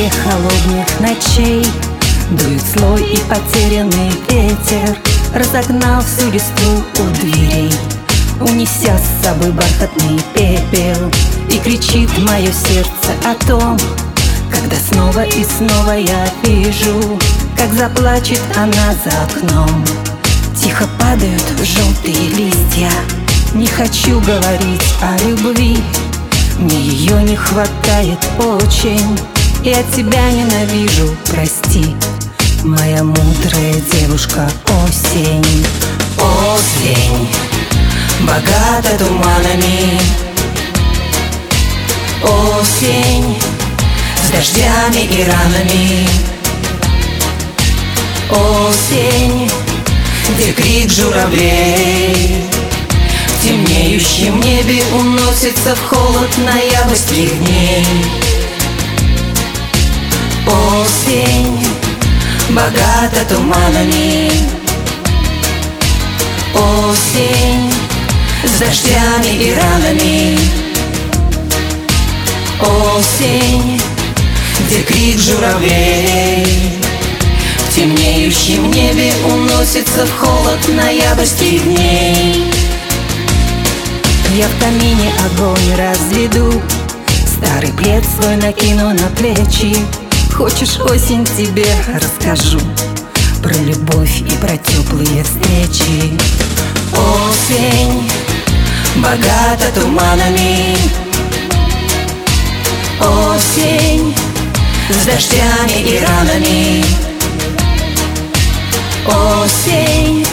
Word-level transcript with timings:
тебе 0.00 0.10
холодных 0.10 1.00
ночей. 1.00 1.66
Дует 2.30 2.62
слой 2.62 3.02
и 3.02 3.18
потерянный 3.28 4.10
ветер 4.28 4.96
Разогнал 5.34 6.02
всю 6.02 6.30
листву 6.30 6.82
у 6.98 7.02
дверей. 7.20 7.72
Унеся 8.40 8.96
с 8.96 9.24
собой 9.24 9.50
бархатный 9.50 10.20
пепел 10.34 11.10
И 11.50 11.58
кричит 11.58 12.08
мое 12.18 12.50
сердце 12.52 13.12
о 13.24 13.34
том 13.46 13.76
Когда 14.50 14.76
снова 14.76 15.24
и 15.24 15.44
снова 15.44 15.92
я 15.92 16.26
вижу 16.44 17.18
Как 17.56 17.72
заплачет 17.74 18.40
она 18.56 18.94
за 19.04 19.10
окном. 19.24 19.84
Тихо 20.56 20.88
падают 20.98 21.44
желтые 21.62 22.28
листья 22.30 22.90
Не 23.52 23.66
хочу 23.66 24.20
говорить 24.20 24.94
о 25.02 25.18
любви 25.28 25.78
Мне 26.58 26.80
ее 26.80 27.22
не 27.22 27.36
хватает 27.36 28.18
очень 28.38 29.18
Я 29.62 29.82
тебя 29.94 30.30
ненавижу, 30.30 31.14
прости. 31.26 31.94
Моя 32.64 33.04
мудрая 33.04 33.74
девушка 33.92 34.50
осень 34.86 35.66
Осень. 36.16 37.28
Богата 38.20 38.96
туманами. 38.98 40.00
Осень 42.22 43.38
С 44.24 44.30
дождями 44.30 45.04
и 45.04 45.24
ранами. 45.24 46.08
Осень 48.30 49.50
где 50.36 50.52
крик 50.52 50.90
журавлей. 50.90 52.46
В 53.26 53.44
темнеющем 53.44 54.40
небе 54.40 54.82
уносится 54.94 55.74
в 55.74 55.82
холод 55.86 56.30
ноябрьских 56.38 57.38
дней 57.44 58.29
богата 62.54 63.24
туманами. 63.28 64.30
Осень 66.54 67.72
с 68.44 68.58
дождями 68.58 69.44
и 69.44 69.54
ранами. 69.54 70.38
Осень, 72.60 73.80
где 74.60 74.82
крик 74.82 75.18
журавлей 75.18 76.78
в 77.58 77.74
темнеющем 77.74 78.70
небе 78.70 79.12
уносится 79.26 80.04
в 80.04 80.18
холод 80.18 80.68
ноябрьских 80.68 81.62
дней. 81.64 82.52
Я 84.36 84.46
в 84.46 84.60
камине 84.60 85.12
огонь 85.26 85.74
разведу 85.76 86.62
Старый 87.26 87.72
плед 87.72 88.04
свой 88.04 88.36
накину 88.36 88.92
на 88.92 89.08
плечи 89.16 89.76
Хочешь 90.40 90.80
осень 90.80 91.26
тебе 91.26 91.66
расскажу 91.92 92.58
Про 93.42 93.52
любовь 93.52 94.22
и 94.22 94.36
про 94.38 94.56
теплые 94.56 95.22
встречи. 95.22 96.18
Осень 96.94 98.10
богата 98.96 99.70
туманами. 99.74 100.78
Осень 102.98 104.14
с 104.88 105.04
дождями 105.04 105.82
и 105.86 106.00
ранами. 106.00 106.84
Осень 109.44 110.26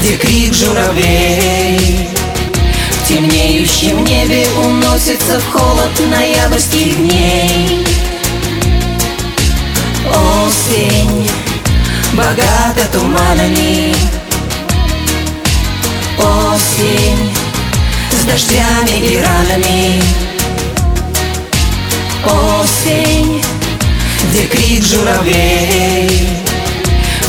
Где 0.00 0.16
крик 0.16 0.54
журавлей 0.54 2.08
В 2.92 3.08
темнеющем 3.08 4.06
небе 4.06 4.46
уносится 4.64 5.38
в 5.38 5.52
холод 5.52 5.92
ноябрьских 6.10 6.96
дней 6.96 7.84
Осень 10.14 11.28
богата 12.12 12.88
туманами. 12.92 13.94
Осень 16.18 17.34
с 18.10 18.24
дождями 18.24 19.06
и 19.06 19.20
ранами. 19.20 20.02
Осень, 22.24 23.42
где 24.30 24.46
крик 24.46 24.84
журавлей. 24.84 26.28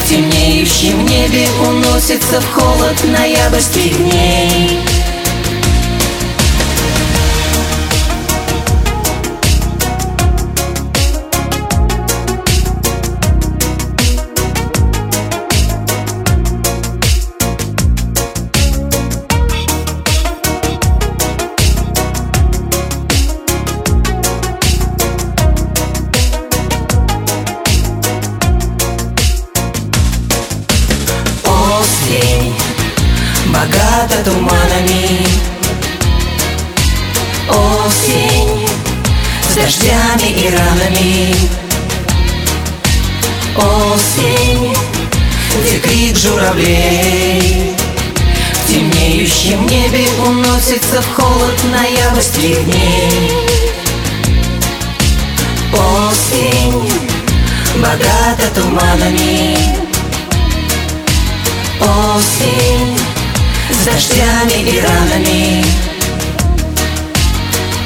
Темнеющем 0.08 1.06
небе 1.06 1.48
уносится 1.68 2.42
в 2.42 2.54
холод 2.54 2.98
ноябрьских 3.04 3.96
дней 3.98 4.29
осень 32.40 32.54
Богата 33.48 34.24
туманами. 34.24 35.26
Осень 37.50 38.68
С 39.50 39.56
дождями 39.56 40.32
и 40.32 40.50
ранами. 40.50 41.36
Осень 43.56 44.76
Где 45.62 45.80
крик 45.80 46.18
журавлей. 46.18 47.76
В 48.54 48.72
темнеющем 48.72 49.66
небе 49.66 50.08
уносится 50.26 51.02
в 51.02 51.16
холод 51.16 51.60
ноябрьских 51.72 52.64
дней. 52.66 53.32
Осень 55.74 56.92
Богата 57.76 58.54
туманами 58.54 59.89
Осень 62.20 62.98
с 63.72 63.86
дождями 63.86 64.70
и 64.70 64.82
ранами 64.82 65.66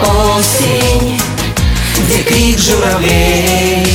Осень, 0.01 1.21
где 1.99 2.23
крик 2.23 2.57
журавлей. 2.57 3.85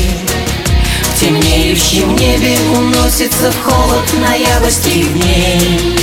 В 1.02 1.20
темнеющем 1.20 2.14
небе 2.14 2.56
уносится 2.72 3.50
в 3.50 3.64
холод 3.64 4.04
ноябрьских 4.20 5.12
дней 5.12 5.98